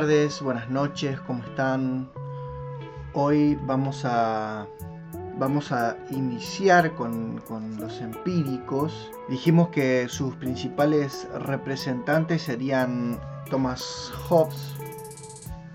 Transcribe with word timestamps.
tardes, 0.00 0.40
buenas 0.42 0.70
noches, 0.70 1.18
¿cómo 1.22 1.42
están? 1.42 2.08
Hoy 3.14 3.58
vamos 3.66 4.04
a, 4.04 4.68
vamos 5.40 5.72
a 5.72 5.96
iniciar 6.10 6.94
con, 6.94 7.38
con, 7.38 7.80
los 7.80 8.00
empíricos. 8.00 9.10
Dijimos 9.28 9.70
que 9.70 10.08
sus 10.08 10.36
principales 10.36 11.26
representantes 11.40 12.42
serían 12.42 13.18
Thomas 13.50 14.12
Hobbes, 14.28 14.76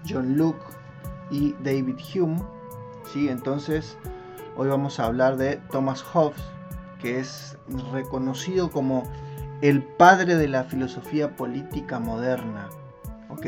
John 0.07 0.37
Locke 0.37 0.71
y 1.29 1.53
David 1.61 1.97
Hume. 2.15 2.41
¿sí? 3.11 3.27
Entonces, 3.27 3.97
hoy 4.55 4.69
vamos 4.69 5.01
a 5.01 5.07
hablar 5.07 5.35
de 5.35 5.57
Thomas 5.69 6.01
Hobbes, 6.01 6.41
que 7.01 7.19
es 7.19 7.57
reconocido 7.91 8.71
como 8.71 9.03
el 9.61 9.83
padre 9.83 10.37
de 10.37 10.47
la 10.47 10.63
filosofía 10.63 11.35
política 11.35 11.99
moderna. 11.99 12.69
¿ok? 13.27 13.47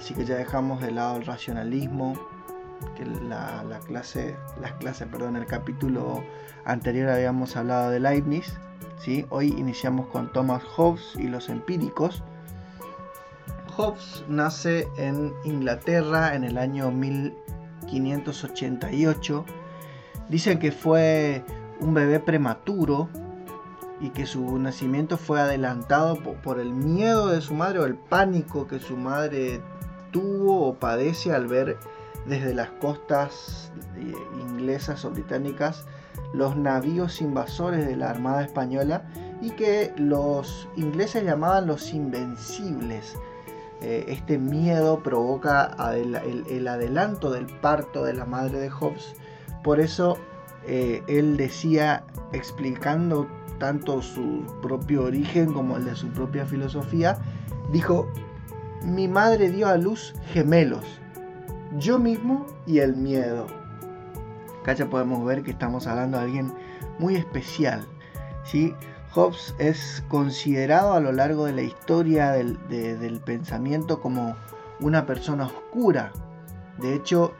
Así 0.00 0.14
que 0.14 0.24
ya 0.24 0.36
dejamos 0.36 0.80
de 0.80 0.92
lado 0.92 1.18
el 1.18 1.26
racionalismo, 1.26 2.14
que 2.96 3.04
la, 3.04 3.62
clase, 3.86 4.34
las 4.58 4.72
clases, 4.72 5.06
perdón, 5.08 5.36
el 5.36 5.44
capítulo 5.44 6.24
anterior 6.64 7.10
habíamos 7.10 7.54
hablado 7.54 7.90
de 7.90 8.00
Leibniz. 8.00 8.58
¿sí? 8.98 9.26
Hoy 9.28 9.48
iniciamos 9.48 10.06
con 10.06 10.32
Thomas 10.32 10.64
Hobbes 10.64 11.16
y 11.16 11.24
los 11.24 11.50
empíricos. 11.50 12.24
Hobbes 13.76 14.24
nace 14.26 14.88
en 14.96 15.34
Inglaterra 15.44 16.34
en 16.34 16.44
el 16.44 16.56
año 16.56 16.90
1588. 16.90 19.44
Dicen 20.30 20.58
que 20.58 20.72
fue 20.72 21.44
un 21.78 21.92
bebé 21.92 22.20
prematuro 22.20 23.10
y 24.00 24.08
que 24.08 24.24
su 24.24 24.58
nacimiento 24.58 25.18
fue 25.18 25.42
adelantado 25.42 26.16
por, 26.42 26.58
el 26.58 26.72
miedo 26.72 27.28
de 27.28 27.42
su 27.42 27.52
madre 27.52 27.80
o 27.80 27.84
el 27.84 27.96
pánico 27.96 28.66
que 28.66 28.78
su 28.78 28.96
madre 28.96 29.60
tuvo 30.10 30.68
o 30.68 30.74
padece 30.74 31.32
al 31.32 31.46
ver 31.46 31.78
desde 32.26 32.54
las 32.54 32.70
costas 32.70 33.72
inglesas 34.40 35.04
o 35.04 35.10
británicas 35.10 35.84
los 36.32 36.56
navíos 36.56 37.20
invasores 37.20 37.86
de 37.86 37.96
la 37.96 38.10
Armada 38.10 38.44
Española 38.44 39.04
y 39.40 39.50
que 39.50 39.92
los 39.96 40.68
ingleses 40.76 41.24
llamaban 41.24 41.66
los 41.66 41.92
invencibles. 41.92 43.16
Eh, 43.80 44.04
este 44.08 44.38
miedo 44.38 45.02
provoca 45.02 45.74
el, 45.94 46.68
adelanto 46.68 47.30
del 47.30 47.46
parto 47.46 48.04
de 48.04 48.12
la 48.12 48.26
madre 48.26 48.58
de 48.58 48.68
Hobbes. 48.68 49.14
Por 49.64 49.80
eso 49.80 50.18
eh, 50.66 51.02
él 51.08 51.36
decía, 51.36 52.04
explicando 52.32 53.26
tanto 53.58 54.02
su 54.02 54.44
propio 54.62 55.04
origen 55.04 55.52
como 55.52 55.76
el 55.78 55.86
de 55.86 55.96
su 55.96 56.08
propia 56.08 56.44
filosofía, 56.44 57.18
dijo, 57.72 58.08
mi 58.82 59.08
madre 59.08 59.50
dio 59.50 59.68
a 59.68 59.76
luz 59.76 60.14
gemelos, 60.32 60.84
yo 61.78 61.98
mismo 61.98 62.46
y 62.66 62.78
el 62.78 62.96
miedo. 62.96 63.46
Ya 64.76 64.88
podemos 64.88 65.24
ver 65.24 65.42
que 65.42 65.50
estamos 65.50 65.88
hablando 65.88 66.18
de 66.18 66.24
alguien 66.24 66.52
muy 67.00 67.16
especial. 67.16 67.84
¿sí? 68.44 68.72
Hobbes 69.12 69.54
es 69.58 70.04
considerado 70.08 70.92
a 70.92 71.00
lo 71.00 71.10
largo 71.10 71.46
de 71.46 71.52
la 71.52 71.62
historia 71.62 72.30
del, 72.30 72.56
del 72.68 73.20
pensamiento 73.20 74.00
como 74.00 74.36
una 74.78 75.06
persona 75.06 75.46
oscura. 75.46 76.12
De 76.78 76.94
hecho, 76.94 77.32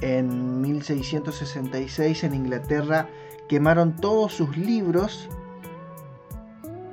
en 0.00 0.60
1666 0.60 2.22
en 2.22 2.34
Inglaterra 2.34 3.08
quemaron 3.48 3.96
todos 3.96 4.34
sus 4.34 4.56
libros 4.56 5.28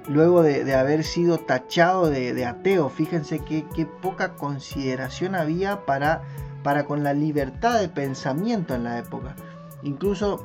luego 0.07 0.43
de, 0.43 0.73
haber 0.75 1.03
sido 1.03 1.37
tachado 1.39 2.09
de, 2.09 2.45
ateo. 2.45 2.89
Fíjense 2.89 3.39
qué, 3.39 3.63
poca 4.01 4.35
consideración 4.35 5.35
había 5.35 5.85
para, 5.85 6.23
para 6.63 6.85
con 6.85 7.03
la 7.03 7.13
libertad 7.13 7.79
de 7.79 7.89
pensamiento 7.89 8.75
en 8.75 8.83
la 8.83 8.99
época. 8.99 9.35
Incluso 9.81 10.43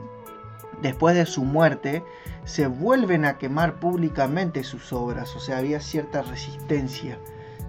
después 0.83 1.15
de 1.15 1.27
su 1.27 1.45
muerte, 1.45 2.05
se 2.45 2.67
vuelven 2.67 3.25
a 3.25 3.37
quemar 3.39 3.81
públicamente 3.81 4.65
sus 4.65 4.93
obras, 4.93 5.35
o 5.37 5.41
sea, 5.41 5.59
había 5.59 5.81
cierta 5.81 6.23
resistencia. 6.23 7.19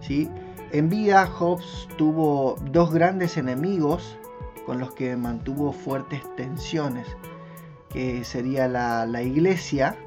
¿sí? 0.02 0.30
En 0.72 0.90
vida, 0.90 1.26
Hobbes 1.26 1.88
tuvo 1.98 2.56
dos 2.72 2.94
grandes 2.94 3.38
enemigos 3.38 4.18
con 4.66 4.80
los 4.80 4.94
que 4.94 5.16
mantuvo 5.16 5.74
fuertes 5.74 6.22
tensiones, 6.36 7.08
que 7.90 8.24
sería 8.24 8.68
la, 8.68 9.06
la 9.08 9.24
iglesia, 9.24 9.98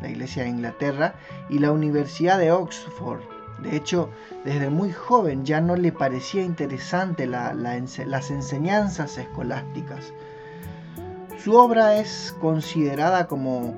la 0.00 0.08
Iglesia 0.08 0.44
de 0.44 0.50
Inglaterra, 0.50 1.14
y 1.48 1.58
la 1.58 1.72
Universidad 1.72 2.38
de 2.38 2.52
Oxford. 2.52 3.20
De 3.62 3.76
hecho, 3.76 4.10
desde 4.44 4.70
muy 4.70 4.92
joven 4.92 5.44
ya 5.44 5.60
no 5.60 5.76
le 5.76 5.92
parecía 5.92 6.42
interesante 6.42 7.26
las 7.26 8.30
enseñanzas 8.30 9.18
escolásticas. 9.18 10.12
Su 11.42 11.54
obra 11.54 11.96
es 11.96 12.34
considerada 12.40 13.26
como 13.26 13.74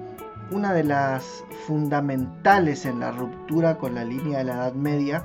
una 0.51 0.73
de 0.73 0.85
las 0.85 1.45
fundamentales 1.67 2.85
en 2.85 3.01
la 3.01 3.11
ruptura 3.11 3.79
con 3.79 3.95
la 3.95 4.05
línea 4.05 4.39
de 4.39 4.45
la 4.45 4.55
Edad 4.55 4.75
Media 4.75 5.25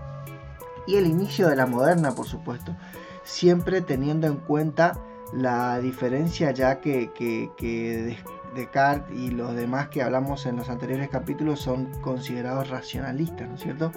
y 0.88 0.96
el 0.96 1.06
inicio 1.06 1.48
de 1.50 1.56
la 1.56 1.66
moderna, 1.66 2.16
por 2.16 2.26
supuesto, 2.26 2.76
siempre 3.24 3.82
teniendo 3.82 4.28
en 4.28 4.38
cuenta 4.38 4.98
la 5.34 5.80
diferencia 5.80 6.52
ya 6.52 6.80
que, 6.82 7.12
que, 7.14 8.18
Descartes 8.56 9.16
y 9.18 9.32
los 9.32 9.56
demás 9.56 9.90
que 9.90 10.02
hablamos 10.02 10.46
en 10.46 10.58
los 10.58 10.70
anteriores 10.70 11.10
capítulos 11.10 11.60
son 11.60 11.90
considerados 12.02 12.70
racionalistas, 12.70 13.48
¿no 13.48 13.56
es 13.56 13.62
cierto? 13.62 13.92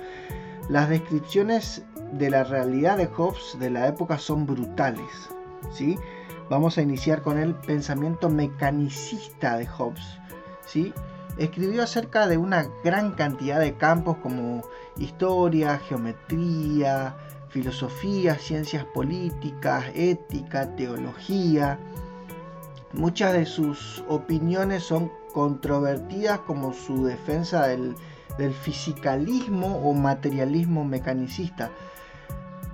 Las 0.69 0.89
descripciones 0.89 1.85
de 2.13 2.31
la 2.31 2.45
realidad 2.45 2.97
de 2.97 3.07
Hobbes 3.07 3.57
de 3.59 3.71
la 3.71 3.89
época 3.89 4.19
son 4.19 4.47
brutales, 4.47 5.31
¿sí? 5.73 5.99
Vamos 6.49 6.77
a 6.77 6.83
iniciar 6.83 7.23
con 7.23 7.39
el 7.39 7.55
pensamiento 7.55 8.29
mecanicista 8.29 9.57
de 9.57 9.67
Hobbes, 9.67 10.19
¿sí? 10.67 10.93
Escribió 11.39 11.83
acerca 11.83 12.27
de 12.27 12.37
una 12.37 12.67
gran 12.85 13.13
cantidad 13.13 13.59
de 13.59 13.75
campos 13.75 14.19
como 14.19 14.63
historia, 14.99 15.79
geometría, 15.79 17.17
filosofía, 17.49 18.37
ciencias 18.37 18.85
políticas, 18.85 19.87
ética, 19.95 20.75
teología, 20.77 21.79
Muchas 22.93 23.33
de 23.33 23.47
sus 23.47 24.05
opiniones 24.09 24.83
son 24.85 25.11
controvertidas 25.33 26.41
como 26.41 26.75
su 26.75 27.07
defensa 27.07 27.67
del, 27.67 27.97
fisicalismo 28.63 29.79
o 29.79 29.93
materialismo 29.93 30.85
mecanicista. 30.85 31.71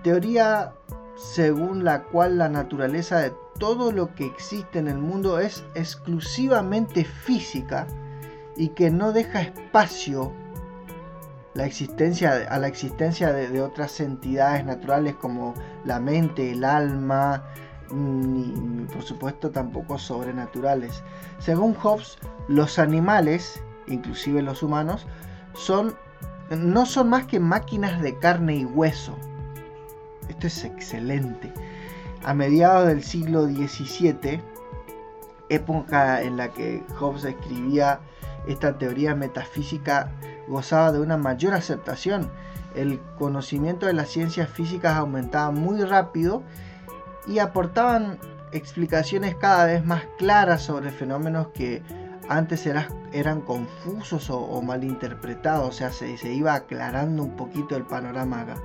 Teoría 0.03 0.73
según 1.17 1.85
la 1.85 2.05
cual 2.05 2.39
la 2.39 2.49
naturaleza 2.49 3.19
de 3.19 3.33
todo 3.59 3.91
lo 3.91 4.15
que 4.15 4.25
existe 4.25 4.79
en 4.79 4.87
el 4.87 4.99
mundo 4.99 5.41
es 5.41 5.65
exclusivamente 5.75 7.05
física 7.05 7.89
y 8.57 8.69
que 8.69 8.91
no 8.91 9.13
deja 9.13 9.43
espacio 9.43 10.33
la 11.55 11.67
existencia, 11.67 12.47
a 12.49 12.59
la 12.61 12.69
existencia 12.69 13.33
de 13.33 13.61
otras 13.61 13.99
entidades 13.99 14.65
naturales 14.65 15.17
como 15.17 15.55
la 15.85 15.99
mente, 15.99 16.53
el 16.53 16.63
alma, 16.63 17.45
ni, 17.93 18.87
por 18.93 19.03
supuesto 19.03 19.51
tampoco 19.51 19.99
sobrenaturales. 19.99 21.03
Según 21.39 21.75
Hobbes, 21.75 22.19
los 22.49 22.79
animales, 22.79 23.61
inclusive 23.87 24.43
los 24.43 24.63
humanos, 24.63 25.07
son, 25.55 25.95
no 26.51 26.87
son 26.87 27.11
más 27.11 27.27
que 27.27 27.41
máquinas 27.41 28.01
de 28.01 28.19
carne 28.19 28.57
y 28.57 28.65
hueso. 28.65 29.17
Esto 30.29 30.47
es 30.47 30.65
excelente. 30.65 31.53
A 32.25 32.35
mediados 32.35 32.89
del 32.89 33.03
siglo 33.03 33.45
XVII, 33.45 34.43
época 35.49 36.23
en 36.23 36.37
la 36.37 36.53
que 36.53 36.85
Hobbes 36.99 37.25
escribía 37.25 38.01
esta 38.47 38.79
teoría 38.79 39.15
metafísica, 39.15 40.11
gozaba 40.47 40.93
de 40.93 41.01
una 41.01 41.17
mayor 41.17 41.55
aceptación. 41.55 42.31
El 42.75 43.01
conocimiento 43.19 43.87
de 43.87 43.93
las 43.93 44.09
ciencias 44.09 44.49
físicas 44.49 44.97
aumentaba 44.97 45.51
muy 45.51 45.83
rápido 45.83 46.43
y 47.29 47.39
aportaban 47.39 48.19
explicaciones 48.53 49.35
cada 49.37 49.67
vez 49.67 49.85
más 49.85 50.05
claras 50.17 50.63
sobre 50.63 50.91
fenómenos 50.91 51.49
que 51.49 51.83
antes 52.29 52.67
eran 53.13 53.41
confusos 53.41 54.29
o, 54.31 54.61
malinterpretados, 54.61 55.69
o 55.69 55.73
sea, 55.73 55.93
se, 55.93 56.33
iba 56.33 56.55
aclarando 56.55 57.23
un 57.23 57.37
poquito 57.37 57.77
el 57.77 57.85
panorama 57.85 58.43
acá. 58.43 58.57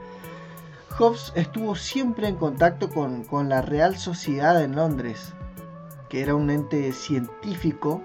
Hobbes 0.98 1.32
estuvo 1.36 1.76
siempre 1.76 2.28
en 2.28 2.36
contacto 2.36 2.90
con, 2.90 3.24
con 3.24 3.50
la 3.50 3.62
Real 3.62 3.98
Sociedad 3.98 4.62
en 4.62 4.76
Londres, 4.76 5.34
que 6.10 6.22
era 6.22 6.36
un 6.36 6.50
ente 6.50 6.92
científico 6.92 8.02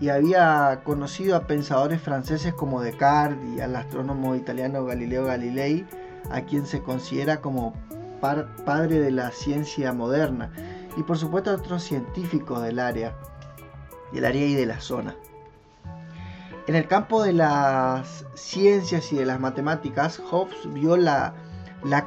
y 0.00 0.08
había 0.08 0.80
conocido 0.84 1.36
a 1.36 1.46
pensadores 1.46 2.00
franceses 2.00 2.54
como 2.54 2.80
Descartes 2.80 3.38
y 3.56 3.60
al 3.60 3.76
astrónomo 3.76 4.34
italiano 4.34 4.84
Galileo 4.86 5.26
Galilei, 5.26 5.86
a 6.30 6.42
quien 6.42 6.66
se 6.66 6.82
considera 6.82 7.40
como 7.40 7.74
padre 8.20 9.00
de 9.00 9.10
la 9.10 9.30
ciencia 9.30 9.92
moderna, 9.92 10.52
y 10.96 11.02
por 11.02 11.18
supuesto 11.18 11.52
otros 11.52 11.82
científicos 11.82 12.62
del 12.62 12.78
área, 12.78 13.14
del 14.12 14.24
área 14.24 14.46
y 14.46 14.54
de 14.54 14.66
la 14.66 14.80
zona. 14.80 15.16
En 16.66 16.76
el 16.76 16.86
campo 16.86 17.22
de 17.24 17.32
las 17.32 18.24
ciencias 18.34 19.12
y 19.12 19.16
de 19.16 19.26
las 19.26 19.40
matemáticas, 19.40 20.18
Hobbes 20.18 20.72
vio 20.72 20.96
la, 20.96 21.34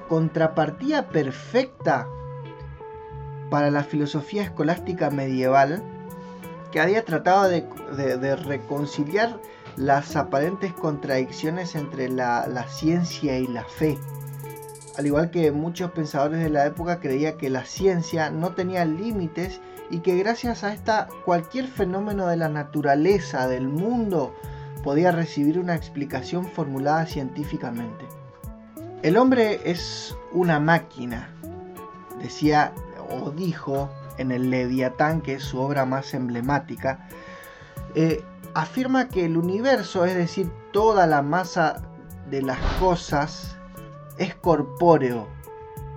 contrapartida 0.08 1.10
perfecta 1.10 2.08
para 3.50 3.72
la 3.72 3.84
filosofía 3.84 4.44
escolástica 4.44 5.10
medieval 5.10 5.84
que 6.72 6.80
había 6.80 7.04
tratado 7.04 7.50
de, 7.50 8.36
reconciliar 8.38 9.38
las 9.76 10.16
aparentes 10.16 10.72
contradicciones 10.72 11.76
entre 11.76 12.08
la, 12.08 12.66
ciencia 12.70 13.38
y 13.38 13.48
la 13.48 13.66
fe. 13.66 13.98
Al 14.98 15.08
igual 15.08 15.32
que 15.32 15.52
muchos 15.52 15.92
pensadores 15.92 16.44
de 16.44 16.50
la 16.50 16.66
época 16.66 17.00
creía 17.00 17.38
que 17.38 17.50
la 17.50 17.66
ciencia 17.66 18.30
no 18.30 18.52
tenía 18.54 18.86
límites 18.86 19.60
y 19.90 20.00
que 20.00 20.16
gracias 20.18 20.64
a 20.64 20.74
esta 20.74 21.08
cualquier 21.26 21.68
fenómeno 21.68 22.28
de 22.28 22.38
la 22.38 22.50
naturaleza, 22.50 23.48
del 23.48 23.68
mundo, 23.68 24.36
podía 24.84 25.12
recibir 25.12 25.58
una 25.58 25.76
explicación 25.76 26.46
formulada 26.46 27.06
científicamente. 27.06 28.06
El 29.02 29.18
hombre 29.18 29.62
es 29.66 30.16
una 30.32 30.60
máquina, 30.60 31.30
decía 32.22 32.74
o 33.10 33.32
dijo 33.32 33.90
en 34.18 34.32
el 34.32 34.50
Leviatán, 34.50 35.22
que 35.22 35.36
es 35.36 35.44
su 35.44 35.60
obra 35.60 35.86
más 35.86 36.14
emblemática, 36.14 37.08
eh, 37.96 38.24
afirma 38.54 39.08
que 39.08 39.26
el 39.26 39.38
universo, 39.38 40.06
es 40.06 40.16
decir, 40.16 40.52
toda 40.72 41.08
la 41.08 41.22
masa 41.22 41.82
de 42.30 42.42
las 42.42 42.60
cosas, 42.80 43.58
es 44.18 44.36
corpóreo 44.36 45.28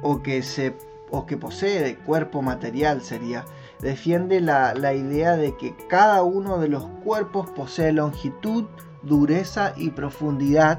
o 0.02 0.22
que, 0.22 0.42
se, 0.42 0.76
o 1.10 1.26
que 1.26 1.36
posee 1.36 1.96
cuerpo 1.96 2.42
material 2.42 3.02
sería. 3.02 3.44
Defiende 3.80 4.40
la, 4.40 4.74
la 4.74 4.94
idea 4.94 5.36
de 5.36 5.56
que 5.56 5.74
cada 5.88 6.22
uno 6.22 6.58
de 6.58 6.68
los 6.68 6.86
cuerpos 7.04 7.50
posee 7.50 7.92
longitud, 7.92 8.64
dureza 9.02 9.74
y 9.76 9.90
profundidad 9.90 10.78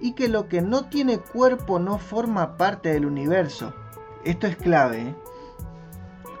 y 0.00 0.12
que 0.12 0.28
lo 0.28 0.48
que 0.48 0.62
no 0.62 0.88
tiene 0.88 1.18
cuerpo 1.18 1.78
no 1.78 1.98
forma 1.98 2.56
parte 2.56 2.92
del 2.92 3.06
universo. 3.06 3.74
Esto 4.24 4.46
es 4.46 4.56
clave. 4.56 5.02
¿eh? 5.02 5.14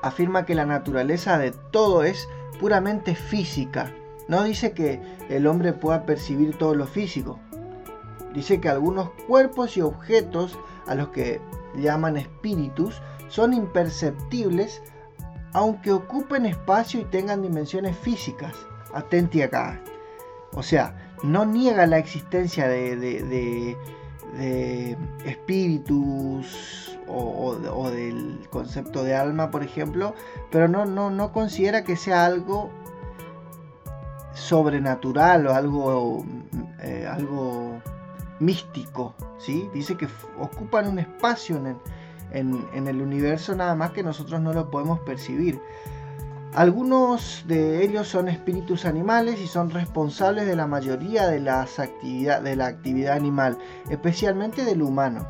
afirma 0.02 0.44
que 0.44 0.54
la 0.54 0.66
naturaleza 0.66 1.38
de 1.38 1.52
todo 1.52 2.02
es 2.02 2.28
puramente 2.60 3.14
física. 3.14 3.92
No 4.28 4.42
dice 4.42 4.72
que 4.72 5.00
el 5.28 5.46
hombre 5.46 5.72
pueda 5.72 6.04
percibir 6.04 6.56
todo 6.58 6.74
lo 6.74 6.86
físico. 6.86 7.40
Dice 8.34 8.60
que 8.60 8.68
algunos 8.68 9.10
cuerpos 9.26 9.76
y 9.76 9.82
objetos 9.82 10.58
a 10.86 10.94
los 10.94 11.08
que 11.08 11.40
llaman 11.76 12.16
espíritus 12.16 13.00
son 13.28 13.52
imperceptibles 13.52 14.82
aunque 15.54 15.92
ocupen 15.92 16.46
espacio 16.46 17.00
y 17.00 17.04
tengan 17.04 17.42
dimensiones 17.42 17.96
físicas. 17.98 18.54
Atenti 18.94 19.42
acá. 19.42 19.80
O 20.54 20.62
sea, 20.62 21.12
no 21.22 21.44
niega 21.44 21.86
la 21.86 21.98
existencia 21.98 22.68
de, 22.68 22.96
de, 22.96 23.76
de 24.38 24.96
espíritus 25.24 26.98
o, 27.06 27.90
del 27.90 28.46
concepto 28.50 29.02
de 29.04 29.14
alma, 29.14 29.50
por 29.50 29.62
ejemplo, 29.62 30.14
pero 30.50 30.68
no, 30.68 30.86
no, 30.86 31.10
no 31.10 31.32
considera 31.32 31.84
que 31.84 31.96
sea 31.96 32.24
algo 32.24 32.70
sobrenatural 34.32 35.46
o 35.46 35.54
algo, 35.54 36.24
eh, 36.80 37.06
algo 37.10 37.82
místico, 38.42 39.14
¿sí? 39.38 39.70
Dice 39.72 39.96
que 39.96 40.08
ocupan 40.38 40.88
un 40.88 40.98
espacio 40.98 41.56
en 42.32 42.88
el, 42.88 43.00
universo 43.00 43.54
nada 43.54 43.74
más 43.74 43.92
que 43.92 44.02
nosotros 44.02 44.40
no 44.40 44.52
lo 44.52 44.70
podemos 44.70 45.00
percibir. 45.00 45.60
Algunos 46.54 47.44
de 47.46 47.82
ellos 47.82 48.08
son 48.08 48.28
espíritus 48.28 48.84
animales 48.84 49.40
y 49.40 49.46
son 49.46 49.70
responsables 49.70 50.46
de 50.46 50.54
la 50.54 50.66
mayoría 50.66 51.26
de, 51.28 51.40
las 51.40 51.78
actividad, 51.78 52.42
de 52.42 52.56
la 52.56 52.66
actividad 52.66 53.16
animal, 53.16 53.56
especialmente 53.88 54.64
del 54.64 54.82
humano. 54.82 55.26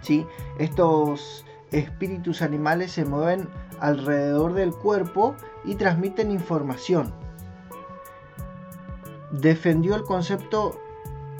¿sí? 0.00 0.24
Estos 0.58 1.44
espíritus 1.72 2.42
animales 2.42 2.92
se 2.92 3.04
mueven 3.04 3.48
alrededor 3.80 4.54
del 4.54 4.72
cuerpo 4.72 5.34
y 5.64 5.74
transmiten 5.74 6.30
información. 6.30 7.12
Defendió 9.32 9.96
el 9.96 10.04
concepto 10.04 10.78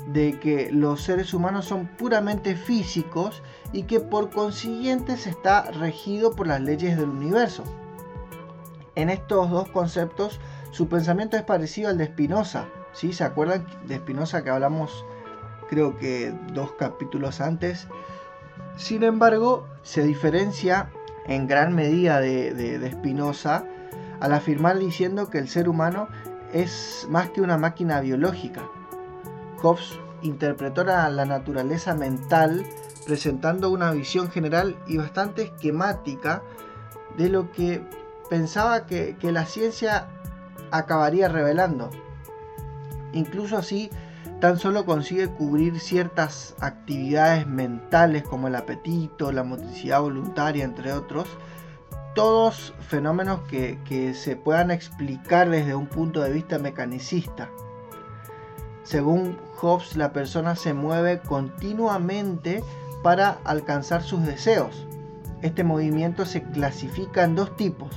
de 0.08 0.38
que 0.40 0.70
los 0.72 1.02
seres 1.02 1.34
humanos 1.34 1.66
son 1.66 1.86
puramente 1.86 2.56
físicos 2.56 3.42
y 3.72 3.82
que 3.82 4.00
por 4.00 4.30
consiguiente 4.30 5.16
se 5.16 5.30
está 5.30 5.70
regido 5.70 6.34
por 6.34 6.46
las 6.46 6.60
leyes 6.60 6.96
del 6.96 7.10
universo. 7.10 7.64
En 8.94 9.10
estos 9.10 9.50
dos 9.50 9.68
conceptos 9.68 10.40
su 10.70 10.88
pensamiento 10.88 11.36
es 11.36 11.42
parecido 11.42 11.90
al 11.90 11.98
de 11.98 12.06
Spinoza. 12.06 12.66
¿sí? 12.92 13.12
¿Se 13.12 13.24
acuerdan 13.24 13.66
de 13.86 13.96
Spinoza 13.96 14.42
que 14.42 14.50
hablamos 14.50 15.04
creo 15.68 15.98
que 15.98 16.34
dos 16.52 16.72
capítulos 16.72 17.40
antes? 17.40 17.86
Sin 18.76 19.02
embargo, 19.02 19.66
se 19.82 20.02
diferencia 20.02 20.90
en 21.26 21.46
gran 21.46 21.74
medida 21.74 22.20
de, 22.20 22.90
Spinoza 22.92 23.64
al 24.20 24.32
afirmar 24.32 24.78
diciendo 24.78 25.30
que 25.30 25.38
el 25.38 25.48
ser 25.48 25.68
humano 25.68 26.08
es 26.52 27.06
más 27.10 27.28
que 27.30 27.40
una 27.40 27.58
máquina 27.58 28.00
biológica. 28.00 28.62
Hobbes 29.62 29.98
interpretó 30.22 30.84
la, 30.84 31.10
naturaleza 31.24 31.94
mental 31.94 32.64
presentando 33.06 33.70
una 33.70 33.92
visión 33.92 34.30
general 34.30 34.76
y 34.86 34.98
bastante 34.98 35.42
esquemática 35.42 36.42
de 37.16 37.28
lo 37.28 37.50
que 37.52 37.82
pensaba 38.28 38.86
que, 38.86 39.16
que 39.18 39.32
la 39.32 39.46
ciencia 39.46 40.08
acabaría 40.70 41.28
revelando. 41.28 41.90
Incluso 43.12 43.56
así 43.56 43.90
tan 44.40 44.58
solo 44.58 44.84
consigue 44.84 45.28
cubrir 45.28 45.80
ciertas 45.80 46.54
actividades 46.60 47.46
mentales 47.46 48.22
como 48.22 48.48
el 48.48 48.54
apetito, 48.54 49.32
la 49.32 49.42
motricidad 49.42 50.00
voluntaria, 50.00 50.64
entre 50.64 50.92
otros, 50.92 51.26
todos 52.14 52.74
fenómenos 52.88 53.40
que, 53.48 54.14
se 54.14 54.36
puedan 54.36 54.70
explicar 54.70 55.48
desde 55.50 55.74
un 55.74 55.86
punto 55.86 56.20
de 56.20 56.32
vista 56.32 56.58
mecanicista. 56.58 57.48
Según 58.88 59.36
Hobbes, 59.56 59.98
la 59.98 60.14
persona 60.14 60.56
se 60.56 60.72
mueve 60.72 61.18
continuamente 61.18 62.64
para 63.02 63.36
alcanzar 63.44 64.02
sus 64.02 64.24
deseos. 64.24 64.86
Este 65.42 65.62
movimiento 65.62 66.24
se 66.24 66.42
clasifica 66.42 67.24
en 67.24 67.34
dos 67.34 67.54
tipos, 67.54 67.90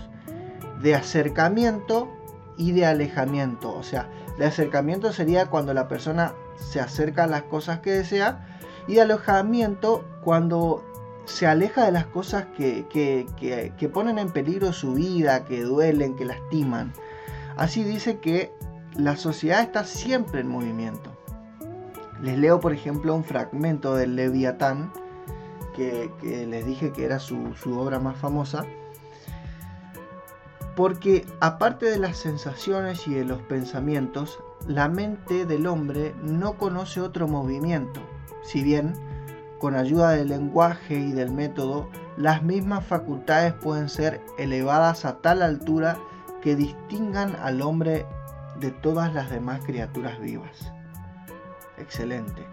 de 0.81 0.93
acercamiento 0.93 2.10
y 2.57 2.74
de 2.74 2.86
alejamiento. 2.86 3.74
O 3.74 3.83
sea, 3.83 4.10
de 4.38 4.45
acercamiento 4.45 5.13
sería 5.13 5.45
cuando 5.45 5.74
la 5.74 5.88
persona 5.88 6.33
se 6.57 6.81
acerca 6.81 7.24
a 7.24 7.27
las 7.27 7.43
cosas 7.43 7.79
que 7.79 7.91
desea. 7.91 8.45
Y 8.86 8.95
de 8.95 9.01
alojamiento 9.03 10.03
cuando 10.25 10.83
se 11.24 11.48
aleja 11.48 11.86
de 11.86 11.93
las 11.93 12.07
cosas 12.07 12.48
que, 12.57 12.86
que, 12.91 13.89
ponen 13.93 14.19
en 14.19 14.29
peligro 14.29 14.74
su 14.74 14.95
vida, 14.95 15.45
que 15.45 15.62
duelen, 15.62 16.17
que 16.17 16.25
lastiman. 16.25 16.91
Así 17.55 17.86
dice 17.86 18.19
que 18.19 18.51
la 18.95 19.15
sociedad 19.15 19.62
está 19.62 19.83
siempre 19.83 20.41
en 20.41 20.48
movimiento. 20.48 21.12
Les 22.21 22.38
leo, 22.38 22.60
por 22.60 22.74
ejemplo, 22.74 23.15
un 23.15 23.24
fragmento 23.24 23.95
del 23.95 24.15
Leviatán, 24.15 24.91
que, 25.75 26.12
les 26.21 26.65
dije 26.65 26.91
que 26.91 27.05
era 27.05 27.19
su, 27.19 27.53
obra 27.77 28.00
más 28.00 28.17
famosa 28.17 28.65
porque 30.75 31.25
aparte 31.41 31.86
de 31.88 32.00
las 32.00 32.17
sensaciones 32.17 33.07
y 33.07 33.13
de 33.13 33.25
los 33.25 33.41
pensamientos, 33.41 34.39
la 34.67 34.88
mente 34.88 35.45
del 35.45 35.67
hombre 35.67 36.15
no 36.24 36.57
conoce 36.57 37.01
otro 37.01 37.27
movimiento, 37.27 38.00
si 38.41 38.63
bien 38.63 38.93
con 39.60 39.75
ayuda 39.75 40.12
del 40.12 40.29
lenguaje 40.29 40.95
y 40.95 41.12
del 41.12 41.31
método, 41.31 41.89
las 42.17 42.41
mismas 42.41 42.86
facultades 42.86 43.53
pueden 43.53 43.89
ser 43.89 44.21
elevadas 44.38 45.05
a 45.05 45.17
tal 45.17 45.41
altura 45.41 45.98
que 46.41 46.55
distingan 46.55 47.36
al 47.36 47.62
hombre 47.62 48.07
de 48.61 48.71
todas 48.71 49.13
las 49.13 49.29
demás 49.29 49.59
criaturas 49.65 50.19
vivas. 50.21 50.71
Excelente. 51.77 52.45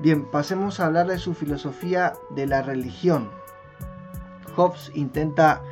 Bien, 0.00 0.30
pasemos 0.30 0.80
a 0.80 0.86
hablar 0.86 1.06
de 1.06 1.18
su 1.18 1.34
filosofía 1.34 2.14
de 2.30 2.46
la 2.46 2.62
religión. 2.62 3.30
Hobbes 4.56 4.90
intenta 4.94 5.62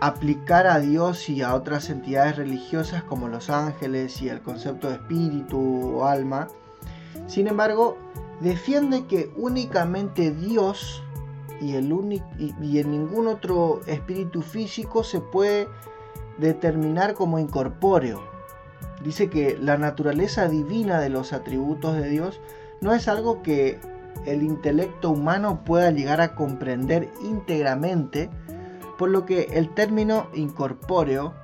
aplicar 0.00 0.66
a 0.66 0.80
Dios 0.80 1.28
y 1.28 1.42
a 1.42 1.54
otras 1.54 1.88
entidades 1.88 2.36
religiosas 2.36 3.04
como 3.04 3.28
los 3.28 3.50
ángeles 3.50 4.20
y 4.20 4.28
el 4.28 4.42
concepto 4.42 4.88
de 4.88 4.94
espíritu 4.94 5.96
o 5.96 6.06
alma. 6.06 6.48
Sin 7.28 7.46
embargo, 7.46 7.96
defiende 8.40 9.06
que 9.06 9.32
únicamente 9.36 10.32
Dios 10.32 11.04
y, 11.60 11.76
el 11.76 11.92
y 12.36 12.78
en 12.80 12.90
ningún 12.90 13.28
otro 13.28 13.80
espíritu 13.86 14.42
físico 14.42 15.04
se 15.04 15.20
puede 15.20 15.68
determinar 16.38 17.14
como 17.14 17.38
incorpóreo. 17.38 18.31
Dice 19.02 19.28
que 19.28 19.58
la 19.60 19.76
naturaleza 19.78 20.48
divina 20.48 21.00
de 21.00 21.08
los 21.08 21.32
atributos 21.32 21.96
de 21.96 22.08
Dios 22.08 22.40
no 22.80 22.94
es 22.94 23.08
algo 23.08 23.42
que 23.42 23.80
el 24.26 24.42
intelecto 24.42 25.10
humano 25.10 25.64
pueda 25.64 25.90
llegar 25.90 26.20
a 26.20 26.34
comprender 26.34 27.10
íntegramente, 27.22 28.30
por 28.98 29.10
lo 29.10 29.26
que 29.26 29.48
el 29.54 29.74
término 29.74 30.28
incorpóreo 30.34 31.34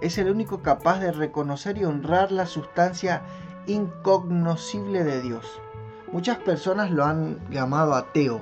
es 0.00 0.18
el 0.18 0.30
único 0.30 0.62
capaz 0.62 1.00
de 1.00 1.12
reconocer 1.12 1.78
y 1.78 1.84
honrar 1.84 2.32
la 2.32 2.46
sustancia 2.46 3.22
incognoscible 3.66 5.04
de 5.04 5.22
Dios. 5.22 5.60
muchas 6.12 6.38
personas 6.38 6.90
lo 6.90 7.04
han 7.04 7.38
llamado 7.50 7.94
ateo, 7.94 8.40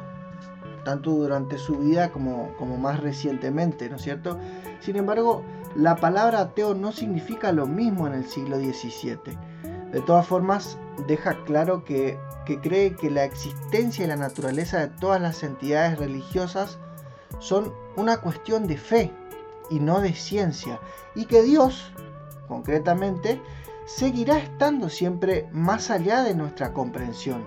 tanto 0.84 1.10
durante 1.10 1.58
su 1.58 1.76
vida 1.76 2.10
como, 2.10 2.54
como 2.56 2.78
más 2.78 3.00
recientemente, 3.00 3.90
¿no 3.90 3.96
es 3.96 4.02
cierto? 4.02 4.38
Sin 4.80 4.96
embargo, 4.96 5.42
la 5.78 5.94
palabra 5.94 6.40
ateo 6.40 6.74
no 6.74 6.90
significa 6.90 7.52
lo 7.52 7.64
mismo 7.64 8.08
en 8.08 8.14
el 8.14 8.26
siglo 8.26 8.56
XVII. 8.56 9.38
De 9.92 10.00
todas 10.00 10.26
formas, 10.26 10.76
deja 11.06 11.44
claro 11.44 11.84
que, 11.84 12.18
que 12.44 12.60
cree 12.60 12.96
que 12.96 13.12
la 13.12 13.22
existencia 13.22 14.04
y 14.04 14.08
la 14.08 14.16
naturaleza 14.16 14.80
de 14.80 14.88
todas 14.88 15.20
las 15.20 15.44
entidades 15.44 15.96
religiosas 15.96 16.80
son 17.38 17.72
una 17.94 18.16
cuestión 18.16 18.66
de 18.66 18.76
fe 18.76 19.12
y 19.70 19.78
no 19.78 20.00
de 20.00 20.14
ciencia, 20.14 20.80
y 21.14 21.26
que 21.26 21.42
Dios, 21.42 21.92
concretamente, 22.48 23.40
seguirá 23.86 24.38
estando 24.38 24.88
siempre 24.88 25.48
más 25.52 25.92
allá 25.92 26.24
de 26.24 26.34
nuestra 26.34 26.72
comprensión. 26.72 27.46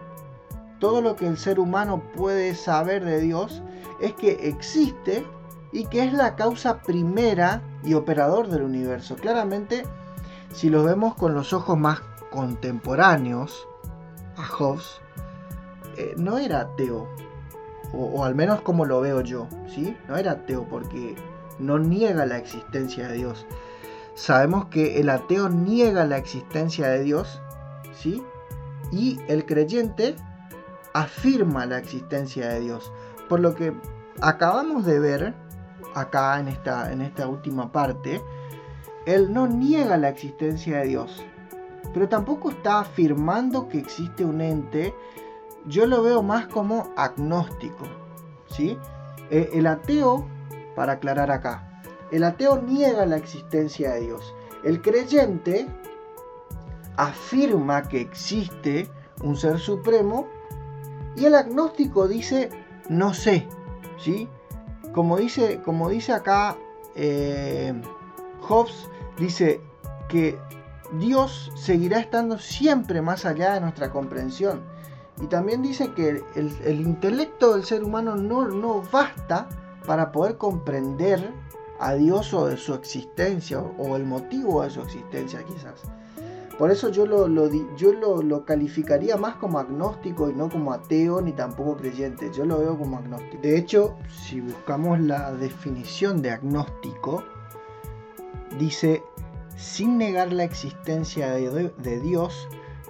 Todo 0.80 1.02
lo 1.02 1.18
que 1.18 1.28
el 1.28 1.38
ser 1.38 1.60
humano 1.60 2.02
puede 2.16 2.56
saber 2.56 3.04
de 3.04 3.20
Dios 3.20 3.62
es 4.00 4.14
que 4.14 4.48
existe 4.48 5.26
y 5.72 5.86
que 5.86 6.04
es 6.04 6.14
la 6.14 6.36
causa 6.36 6.82
primera 6.82 7.62
y 7.84 7.94
operador 7.94 8.48
del 8.48 8.64
universo. 8.64 9.16
Claramente, 9.16 9.86
si 10.54 10.70
lo 10.70 10.84
vemos 10.84 11.16
con 11.16 11.34
los 11.34 11.54
ojos 11.54 11.78
más 11.78 12.02
contemporáneos 12.30 13.68
a 14.38 14.46
Hobbes, 14.46 15.02
eh, 15.98 16.14
no 16.18 16.38
era 16.38 16.62
ateo, 16.62 17.08
o, 17.94 18.24
al 18.24 18.36
menos 18.36 18.62
como 18.62 18.86
lo 18.86 19.02
veo 19.02 19.22
yo, 19.22 19.48
¿sí? 19.68 19.98
No 20.08 20.18
era 20.18 20.32
ateo 20.32 20.66
porque 20.70 21.16
no 21.60 21.78
niega 21.78 22.26
la 22.26 22.38
existencia 22.38 23.08
de 23.08 23.16
Dios. 23.16 23.46
Sabemos 24.16 24.66
que 24.66 25.00
el 25.00 25.10
ateo 25.10 25.50
niega 25.50 26.06
la 26.06 26.18
existencia 26.18 26.88
de 26.90 27.04
Dios, 27.04 27.42
¿sí? 27.94 28.24
Y 28.92 29.20
el 29.28 29.46
creyente 29.46 30.16
afirma 30.94 31.66
la 31.66 31.78
existencia 31.78 32.50
de 32.50 32.60
Dios. 32.60 32.92
Por 33.30 33.40
lo 33.40 33.56
que 33.56 33.74
acabamos 34.22 34.86
de 34.86 35.00
ver 35.00 35.34
acá 35.94 36.40
en 36.40 36.48
esta, 36.48 36.92
en 36.92 37.02
esta 37.02 37.28
última 37.28 37.72
parte, 37.72 38.22
él 39.06 39.34
no 39.34 39.48
niega 39.48 39.98
la 39.98 40.10
existencia 40.10 40.80
de 40.80 40.88
Dios, 40.88 41.24
pero 41.94 42.08
tampoco 42.08 42.52
está 42.52 42.80
afirmando 42.80 43.68
que 43.68 43.80
existe 43.80 44.24
un 44.24 44.42
ente. 44.42 44.94
Yo 45.66 45.86
lo 45.86 46.02
veo 46.02 46.24
más 46.24 46.48
como 46.48 46.92
agnóstico. 46.96 47.86
¿sí? 48.48 48.78
E, 49.30 49.50
el 49.54 49.68
ateo, 49.68 50.28
para 50.76 50.94
aclarar 50.94 51.32
acá, 51.32 51.82
el 52.12 52.24
ateo 52.24 52.62
niega 52.62 53.06
la 53.06 53.18
existencia 53.18 53.94
de 53.94 54.02
Dios. 54.02 54.36
El 54.64 54.82
creyente 54.82 55.68
afirma 56.98 57.88
que 57.88 58.02
existe 58.02 58.90
un 59.24 59.38
ser 59.38 59.60
supremo 59.60 60.28
y 61.16 61.26
el 61.26 61.36
agnóstico 61.36 62.08
dice 62.08 62.50
no 62.90 63.14
sé, 63.14 63.48
¿sí? 63.98 64.28
Como 64.94 65.18
dice, 65.18 65.62
como 65.64 65.90
dice 65.90 66.14
acá 66.14 66.58
eh, 66.96 67.74
Hobbes, 68.42 68.90
dice 69.18 69.62
que 70.10 70.38
Dios 70.94 71.52
seguirá 71.56 72.00
estando 72.00 72.38
siempre 72.38 73.02
más 73.02 73.26
allá 73.26 73.54
de 73.54 73.62
nuestra 73.62 73.90
comprensión. 73.90 74.62
Y 75.22 75.28
también 75.28 75.62
dice 75.62 75.94
que 75.94 76.24
el, 76.36 76.82
intelecto 76.82 77.54
del 77.54 77.64
ser 77.64 77.84
humano 77.84 78.16
no, 78.16 78.48
no, 78.48 78.82
basta 78.92 79.48
para 79.86 80.12
poder 80.12 80.38
comprender 80.38 81.32
a 81.80 81.94
Dios 81.94 82.34
o 82.34 82.48
de 82.48 82.58
su 82.58 82.74
existencia 82.74 83.60
o 83.60 83.96
el 83.96 84.04
motivo 84.04 84.64
de 84.64 84.70
su 84.70 84.82
existencia 84.82 85.44
quizás. 85.44 85.84
Por 86.58 86.70
eso 86.70 86.90
yo, 86.90 87.06
lo, 87.06 87.28
yo 87.76 87.94
lo, 87.94 88.46
calificaría 88.46 89.18
más 89.18 89.36
como 89.36 89.60
agnóstico 89.60 90.30
y 90.30 90.34
no 90.34 90.50
como 90.50 90.74
ateo 90.74 91.22
ni 91.22 91.32
tampoco 91.32 91.78
creyente. 91.78 92.32
Yo 92.32 92.46
lo 92.46 92.60
veo 92.60 92.78
como 92.78 92.98
agnóstico. 92.98 93.42
De 93.42 93.58
hecho, 93.58 93.96
si 94.10 94.42
buscamos 94.42 95.00
la 95.00 95.32
definición 95.34 96.22
de 96.22 96.32
agnóstico, 96.32 97.24
dice, 98.60 99.04
sin 99.56 99.98
negar 99.98 100.32
la 100.34 100.44
existencia 100.44 101.32
de, 101.32 101.70
de 101.70 102.00
Dios, 102.00 102.48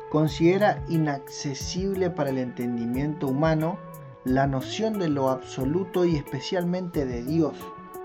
considera 0.10 0.84
inaccesible 0.90 2.10
para 2.10 2.32
el 2.32 2.40
entendimiento 2.40 3.28
humano 3.28 3.78
la 4.26 4.48
noción 4.48 5.00
de 5.00 5.10
lo 5.10 5.30
absoluto 5.30 6.06
y 6.06 6.16
especialmente 6.16 7.06
de 7.06 7.24
Dios, 7.24 7.54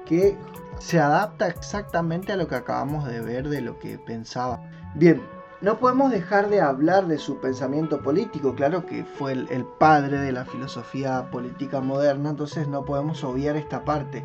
que 0.06 0.36
se 0.78 1.00
adapta 1.00 1.48
exactamente 1.48 2.32
a 2.32 2.36
lo 2.36 2.48
que 2.48 2.54
acabamos 2.54 3.06
de 3.06 3.20
ver 3.20 3.48
de 3.48 3.60
lo 3.60 3.78
que 3.78 3.98
pensaba. 3.98 4.62
Bien, 4.94 5.20
no 5.60 5.78
podemos 5.78 6.10
dejar 6.10 6.48
de 6.48 6.60
hablar 6.60 7.06
de 7.06 7.18
su 7.18 7.38
pensamiento 7.38 8.02
político, 8.02 8.54
claro 8.54 8.84
que 8.84 9.04
fue 9.04 9.32
el, 9.32 9.64
padre 9.78 10.18
de 10.18 10.32
la 10.32 10.44
filosofía 10.44 11.30
política 11.30 11.80
moderna, 11.80 12.30
entonces 12.30 12.68
no 12.68 12.84
podemos 12.84 13.24
obviar 13.24 13.56
esta 13.56 13.84
parte. 13.84 14.24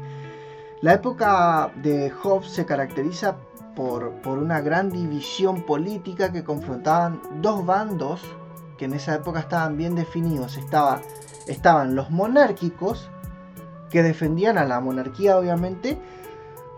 La 0.81 0.93
época 0.93 1.71
de 1.75 2.09
Hobbes 2.09 2.51
se 2.51 2.65
caracteriza 2.65 3.38
por, 3.75 4.11
por, 4.21 4.39
una 4.39 4.59
gran 4.61 4.89
división 4.89 5.61
política 5.61 6.31
que 6.31 6.43
confrontaban 6.43 7.21
dos 7.41 7.65
bandos 7.65 8.21
que 8.77 8.85
en 8.85 8.93
esa 8.93 9.15
época 9.15 9.39
estaban 9.41 9.77
bien 9.77 9.95
definidos. 9.95 10.57
Estaba, 10.57 11.01
estaban 11.47 11.95
los 11.95 12.09
monárquicos, 12.09 13.09
que 13.91 14.01
defendían 14.01 14.57
a 14.57 14.65
la 14.65 14.79
monarquía 14.79 15.38
obviamente, 15.38 16.00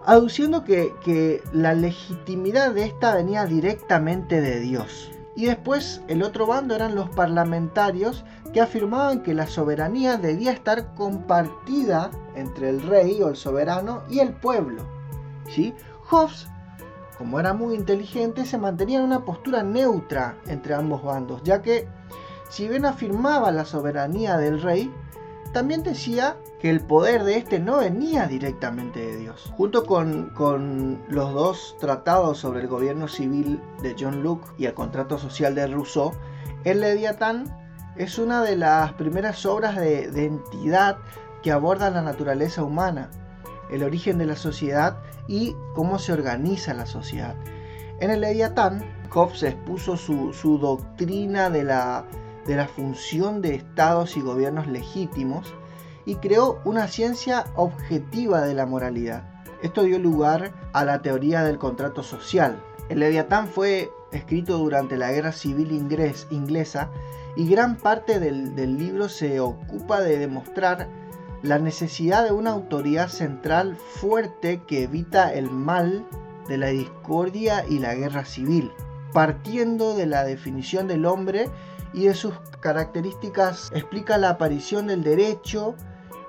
aduciendo 0.06 0.64
que, 0.64 1.44
la 1.52 1.74
legitimidad 1.74 2.74
de 2.74 2.86
esta 2.86 3.16
venía 3.16 3.46
directamente 3.46 4.42
de 4.42 4.60
Dios. 4.60 5.12
Y 5.36 5.46
después 5.46 6.02
el 6.08 6.22
otro 6.22 6.46
bando 6.46 6.76
eran 6.76 6.94
los 6.94 7.10
parlamentarios 7.10 8.24
que 8.54 8.62
afirmaban 8.62 9.24
que 9.24 9.34
la 9.34 9.48
soberanía 9.48 10.18
debía 10.18 10.52
estar 10.52 10.94
compartida 10.94 12.12
entre 12.36 12.70
el 12.70 12.84
rey 12.84 13.22
o 13.24 13.30
el 13.30 13.36
soberano 13.36 14.04
y 14.10 14.20
el 14.20 14.34
pueblo. 14.34 14.84
¿sí? 15.50 15.74
Hobbes, 16.10 16.48
como 17.18 17.40
era 17.40 17.54
muy 17.54 17.74
inteligente, 17.74 18.46
se 18.46 18.60
mantenía 18.60 19.00
en 19.00 19.06
una 19.06 19.26
postura 19.26 19.64
neutra 19.64 20.38
entre 20.46 20.76
ambos 20.76 21.04
bandos, 21.04 21.42
ya 21.44 21.64
que 21.64 21.88
si 22.50 22.68
bien 22.68 22.86
afirmaba 22.86 23.52
la 23.52 23.66
soberanía 23.66 24.38
del 24.38 24.62
rey, 24.62 24.94
también 25.54 25.82
decía 25.82 26.38
que 26.64 26.70
el 26.70 26.80
poder 26.80 27.26
de 27.26 27.36
este 27.36 27.60
no 27.60 27.80
venía 27.80 28.26
directamente 28.26 29.06
de 29.06 29.18
Dios. 29.18 29.52
Junto 29.58 29.86
con, 29.86 30.32
los 31.10 31.34
dos 31.34 31.76
tratados 31.78 32.38
sobre 32.38 32.62
el 32.62 32.70
gobierno 32.70 33.10
civil 33.10 33.62
de 33.82 33.94
John 34.00 34.24
Locke 34.24 34.48
y 34.58 34.66
el 34.66 34.74
contrato 34.74 35.18
social 35.18 35.56
de 35.56 35.68
Rousseau, 35.68 36.14
el 36.64 36.80
Leviatán 36.80 37.54
es 37.98 38.18
una 38.18 38.44
de 38.44 38.56
las 38.56 38.94
primeras 38.94 39.46
obras 39.46 39.76
de, 39.76 40.10
de 40.10 40.28
entidad 40.28 41.00
que 41.42 41.52
aborda 41.52 41.90
la 41.90 42.02
naturaleza 42.02 42.64
humana, 42.64 43.12
el 43.70 43.84
origen 43.84 44.18
de 44.18 44.28
la 44.28 44.38
sociedad 44.38 45.00
y 45.28 45.58
cómo 45.76 46.00
se 46.00 46.14
organiza 46.14 46.74
la 46.74 46.86
sociedad. 46.86 47.36
En 48.00 48.10
el 48.10 48.22
Leviatán, 48.22 48.86
Hobbes 49.10 49.44
expuso 49.44 49.98
su, 49.98 50.32
su 50.32 50.58
doctrina 50.60 51.50
de 51.50 51.66
la 51.66 52.06
de 52.46 52.56
la 52.56 52.68
función 52.68 53.42
de 53.42 53.56
estados 53.56 54.18
y 54.18 54.22
gobiernos 54.22 54.68
legítimos 54.68 55.54
y 56.06 56.16
creó 56.16 56.62
una 56.66 56.88
ciencia 56.88 57.46
objetiva 57.56 58.42
de 58.42 58.54
la 58.54 58.66
moralidad. 58.66 59.24
Esto 59.62 59.84
dio 59.84 60.00
lugar 60.00 60.52
a 60.74 60.84
la 60.84 61.02
teoría 61.02 61.44
del 61.44 61.58
contrato 61.58 62.04
social. 62.04 62.62
El 62.90 63.00
Leviatán 63.00 63.48
fue 63.48 63.92
escrito 64.12 64.58
durante 64.58 64.98
la 64.98 65.12
Guerra 65.12 65.32
Civil 65.32 65.72
inglesa 66.30 66.90
y 67.36 67.48
gran 67.48 67.78
parte 67.78 68.20
del, 68.20 68.56
del 68.56 68.78
libro 68.78 69.10
se 69.10 69.40
ocupa 69.40 70.02
de 70.02 70.18
demostrar 70.20 70.90
la 71.42 71.60
necesidad 71.60 72.24
de 72.24 72.32
una 72.32 72.52
autoridad 72.52 73.10
central 73.10 73.76
fuerte 73.76 74.62
que 74.68 74.84
evita 74.84 75.34
el 75.34 75.50
mal 75.50 76.06
de 76.48 76.58
la 76.58 76.68
discordia 76.68 77.66
y 77.68 77.80
la 77.80 77.96
guerra 77.96 78.26
civil, 78.26 78.72
partiendo 79.14 79.96
de 79.96 80.06
la 80.06 80.24
definición 80.24 80.88
del 80.88 81.06
hombre 81.06 81.50
y 81.94 82.06
de 82.06 82.16
sus 82.16 82.34
características 82.60 83.72
explica 83.74 84.18
la 84.18 84.30
aparición 84.30 84.88
del 84.88 85.04
derecho 85.04 85.76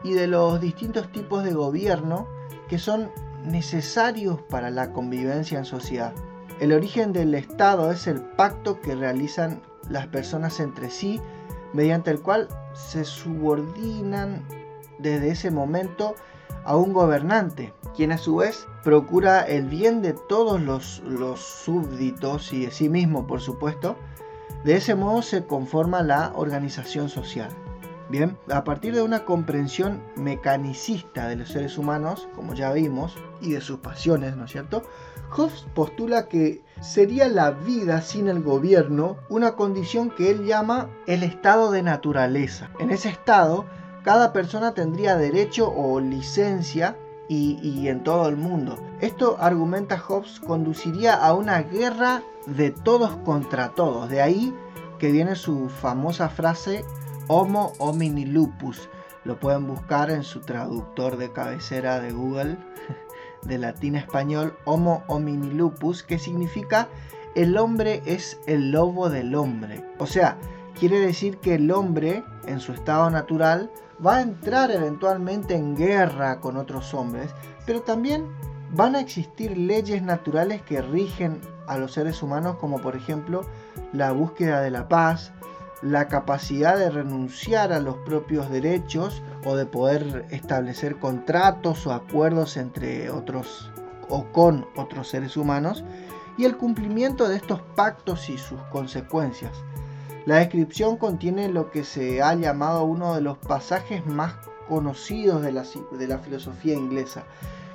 y 0.05 0.13
de 0.13 0.29
los 0.29 0.61
distintos 0.61 1.11
tipos 1.11 1.43
de 1.43 1.55
gobierno 1.55 2.29
que 2.69 2.79
son 2.79 3.11
necesarios 3.45 4.41
para 4.43 4.71
la 4.71 4.93
convivencia 4.93 5.59
en 5.59 5.65
sociedad. 5.65 6.13
El 6.61 6.73
origen 6.73 7.13
del 7.13 7.35
Estado 7.35 7.91
es 7.91 8.07
el 8.07 8.21
pacto 8.21 8.81
que 8.81 8.95
realizan 8.95 9.61
las 9.89 10.07
personas 10.07 10.61
entre 10.61 10.91
sí, 10.91 11.21
mediante 11.73 12.11
el 12.11 12.21
cual 12.21 12.49
se 12.75 13.05
subordinan 13.05 14.47
desde 14.99 15.31
ese 15.31 15.51
momento 15.51 16.15
a 16.65 16.77
un 16.77 16.93
gobernante, 16.93 17.75
quien 17.97 18.13
a 18.13 18.19
su 18.19 18.37
vez 18.37 18.67
procura 18.83 19.43
el 19.43 19.69
bien 19.69 20.01
de 20.01 20.13
todos 20.13 20.61
los, 20.61 21.03
los 21.05 21.41
súbditos 21.41 22.53
y 22.53 22.67
de 22.67 22.71
sí 22.71 22.89
mismo, 22.89 23.27
por 23.27 23.41
supuesto, 23.41 23.97
de 24.65 24.77
ese 24.77 24.95
modo 24.95 25.23
se 25.23 25.45
conforma 25.45 26.03
la 26.03 26.33
organización 26.35 27.09
social. 27.09 27.51
Bien, 28.11 28.37
a 28.51 28.65
partir 28.65 28.95
de 28.95 29.03
una 29.03 29.25
comprensión 29.25 30.03
mecanicista 30.17 31.27
de 31.27 31.37
los 31.37 31.49
seres 31.49 31.79
humanos, 31.79 32.29
como 32.35 32.55
ya 32.55 32.73
vimos, 32.73 33.17
y 33.41 33.53
de 33.53 33.63
sus 33.63 33.79
pasiones, 33.79 34.37
¿no 34.37 34.45
es 34.45 34.53
cierto? 34.53 34.83
Hobbes 35.31 35.67
postula 35.75 36.29
que 36.29 36.63
sería 36.83 37.29
la 37.29 37.51
vida 37.51 38.03
sin 38.03 38.29
el 38.29 38.43
gobierno 38.43 39.17
una 39.31 39.57
condición 39.57 40.11
que 40.11 40.31
él 40.31 40.45
llama 40.45 40.91
el 41.07 41.23
estado 41.23 41.71
de 41.71 41.83
naturaleza. 41.83 42.71
En 42.79 42.91
ese 42.91 43.09
estado, 43.09 43.65
cada 44.05 44.35
persona 44.35 44.75
tendría 44.75 45.17
derecho 45.17 45.73
o 45.75 45.99
licencia 45.99 46.99
y, 47.27 47.59
y, 47.63 47.89
en 47.89 48.05
todo 48.05 48.29
el 48.29 48.37
mundo. 48.37 48.79
Esto, 49.01 49.39
argumenta 49.41 49.99
Hobbes, 49.99 50.41
conduciría 50.41 51.15
a 51.15 51.33
una 51.33 51.63
guerra 51.63 52.23
de 52.47 52.71
todos 52.71 53.17
contra 53.25 53.71
todos. 53.71 54.11
De 54.11 54.21
ahí 54.21 54.55
que 54.99 55.11
viene 55.11 55.37
su 55.37 55.71
famosa 55.71 56.29
frase 56.29 56.85
Homo 57.29 57.73
homini 57.79 58.27
lupus. 58.27 58.89
Lo 59.25 59.41
pueden 59.41 59.67
buscar 59.67 60.11
en 60.11 60.23
su 60.23 60.41
traductor 60.41 61.17
de 61.17 61.33
cabecera 61.33 62.01
de 62.01 62.13
Google, 62.13 62.59
de 63.43 63.59
latín 63.59 63.97
español, 63.97 64.57
Homo 64.65 65.03
homini 65.07 65.51
lupus, 65.51 66.03
que 66.03 66.19
significa 66.19 66.89
el 67.35 67.57
hombre 67.57 68.03
es 68.05 68.39
el 68.47 68.71
lobo 68.71 69.09
del 69.09 69.35
hombre. 69.35 69.85
O 69.99 70.07
sea, 70.07 70.37
quiere 70.79 71.01
decir 71.01 71.39
que 71.39 71.55
el 71.55 71.71
hombre, 71.71 72.23
en 72.47 72.61
su 72.61 72.73
estado 72.73 73.09
natural, 73.11 73.71
va 74.05 74.17
a 74.17 74.23
entrar 74.23 74.71
eventualmente 74.71 75.55
en 75.55 75.75
guerra 75.75 76.41
con 76.41 76.57
otros 76.59 76.93
hombres, 76.93 77.31
pero 77.65 77.81
también 77.83 78.27
van 78.73 78.97
a 78.97 79.01
existir 79.01 79.57
leyes 79.57 80.03
naturales 80.03 80.61
que 80.63 80.83
rigen 80.83 81.41
a 81.67 81.79
los 81.79 81.93
seres 81.93 82.23
humanos, 82.23 82.57
como 82.57 82.81
por 82.81 82.97
ejemplo 82.97 83.47
la 83.93 84.13
búsqueda 84.13 84.61
de 84.61 84.71
la 84.71 84.89
paz, 84.89 85.33
la 85.85 86.09
capacidad 86.09 86.79
de 86.79 86.91
renunciar 86.91 87.71
a 87.71 87.79
los 87.79 87.97
propios 87.99 88.51
derechos 88.51 89.23
o 89.45 89.55
de 89.55 89.67
poder 89.67 90.25
establecer 90.31 90.97
contratos 90.97 91.87
o 91.87 91.93
acuerdos 91.93 92.57
entre 92.57 93.11
otros 93.11 93.71
o 94.09 94.25
con 94.33 94.67
otros 94.77 95.09
seres 95.09 95.37
humanos 95.37 95.85
y 96.39 96.47
el 96.47 96.57
cumplimiento 96.57 97.29
de 97.29 97.37
estos 97.37 97.61
pactos 97.77 98.31
y 98.31 98.39
sus 98.39 98.61
consecuencias. 98.73 99.53
La 100.25 100.37
descripción 100.37 100.97
contiene 100.97 101.51
lo 101.51 101.71
que 101.71 101.85
se 101.85 102.23
ha 102.23 102.35
llamado 102.35 102.85
uno 102.85 103.15
de 103.15 103.21
los 103.21 103.37
pasajes 103.37 104.07
más 104.07 104.37
conocidos 104.67 105.43
de 105.43 105.53
la, 105.53 105.65
de 105.93 106.09
la 106.09 106.19
filosofía 106.19 106.73
inglesa, 106.73 107.25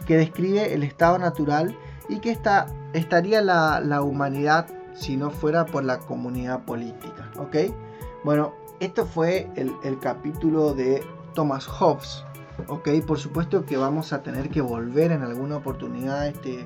que 0.07 0.17
describe 0.17 0.73
el 0.73 0.81
estado 0.81 1.19
natural 1.19 1.77
y 2.09 2.17
que 2.21 2.31
está, 2.31 2.65
estaría 2.93 3.43
la, 3.43 3.79
la 3.81 4.01
humanidad 4.01 4.65
si 4.95 5.15
no 5.15 5.29
fuera 5.29 5.67
por 5.67 5.83
la 5.83 5.99
comunidad 5.99 6.65
política. 6.65 7.29
Bueno, 8.23 8.53
esto 8.81 9.05
fue 9.05 9.49
el, 9.55 9.99
capítulo 9.99 10.73
de 10.73 11.01
Thomas 11.33 11.65
Hobbes. 11.65 12.25
Ok, 12.67 12.89
por 13.07 13.17
supuesto 13.17 13.65
que 13.65 13.77
vamos 13.77 14.11
a 14.11 14.21
tener 14.23 14.49
que 14.49 14.59
volver 14.59 15.13
en 15.13 15.23
alguna 15.23 15.55
oportunidad 15.55 16.19
a 16.19 16.27
este, 16.27 16.65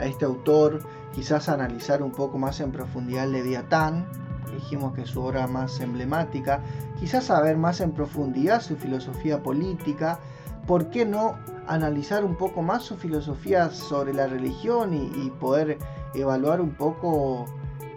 a 0.00 0.06
este 0.06 0.24
autor, 0.24 0.80
quizás 1.14 1.48
analizar 1.48 2.02
un 2.02 2.10
poco 2.10 2.36
más 2.38 2.58
en 2.58 2.72
profundidad 2.72 3.28
Leviatán, 3.28 4.08
dijimos 4.52 4.92
que 4.92 5.02
es 5.02 5.10
su 5.10 5.22
obra 5.22 5.46
más 5.46 5.78
emblemática, 5.78 6.62
quizás 6.98 7.26
saber 7.26 7.56
más 7.56 7.80
en 7.80 7.92
profundidad 7.92 8.60
su 8.60 8.76
filosofía 8.76 9.40
política, 9.40 10.18
¿por 10.66 10.90
qué 10.90 11.06
no 11.06 11.36
analizar 11.68 12.24
un 12.24 12.34
poco 12.34 12.62
más 12.62 12.82
su 12.82 12.96
filosofía 12.96 13.70
sobre 13.70 14.12
la 14.12 14.26
religión 14.26 14.92
y 14.92 15.30
poder 15.38 15.78
evaluar 16.14 16.60
un 16.60 16.72
poco 16.72 17.46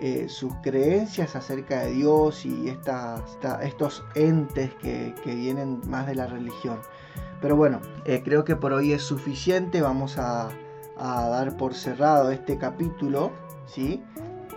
eh, 0.03 0.29
sus 0.29 0.55
creencias 0.63 1.36
acerca 1.36 1.81
de 1.81 1.91
Dios 1.91 2.43
y 2.43 2.70
estos 3.62 4.03
entes 4.15 4.74
que, 4.81 5.13
vienen 5.24 5.79
más 5.88 6.08
de 6.08 6.15
la 6.15 6.25
religión. 6.25 6.79
Pero 7.39 7.55
bueno, 7.55 7.81
eh, 8.05 8.24
creo 8.25 8.43
que 8.43 8.56
por 8.56 8.73
hoy 8.73 8.93
es 8.93 9.04
suficiente. 9.04 9.80
Vamos 9.80 10.17
a, 10.17 10.49
dar 10.97 11.56
por 11.56 11.75
cerrado 11.75 12.32
este 12.32 12.58
capítulo, 12.58 13.32
¿sí? 13.67 14.02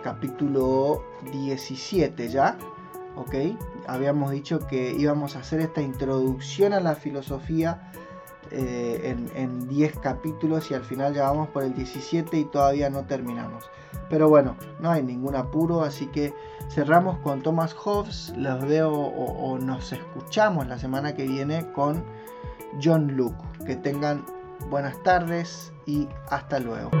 Capítulo 0.03 1.03
17 1.31 2.27
ya. 2.29 2.57
¿Ok? 3.15 3.35
Habíamos 3.85 4.31
dicho 4.31 4.65
que 4.65 4.93
íbamos 4.93 5.35
a 5.35 5.39
hacer 5.41 5.59
esta 5.59 5.81
introducción 5.81 6.73
a 6.73 6.79
la 6.79 6.95
filosofía 6.95 7.91
eh, 8.51 9.15
en 9.35 9.67
10 9.67 9.99
capítulos 9.99 10.71
y 10.71 10.73
al 10.73 10.83
final 10.83 11.13
ya 11.13 11.23
vamos 11.23 11.49
por 11.49 11.63
el 11.63 11.73
17 11.73 12.37
y 12.37 12.45
todavía 12.45 12.89
no 12.89 13.05
terminamos. 13.05 13.69
Pero 14.09 14.29
bueno, 14.29 14.55
no 14.79 14.91
hay 14.91 15.03
ningún 15.03 15.35
apuro, 15.35 15.81
así 15.81 16.07
que 16.07 16.33
cerramos 16.69 17.17
con 17.19 17.41
Thomas 17.41 17.73
Hobbes. 17.73 18.33
Los 18.37 18.65
veo 18.67 18.91
o, 18.91 19.57
nos 19.57 19.91
escuchamos 19.91 20.67
la 20.67 20.77
semana 20.77 21.15
que 21.15 21.27
viene 21.27 21.71
con 21.71 22.03
John 22.81 23.15
Luke. 23.15 23.37
Que 23.65 23.75
tengan 23.75 24.25
buenas 24.69 25.01
tardes 25.03 25.73
y 25.85 26.07
hasta 26.29 26.59
luego. 26.59 26.91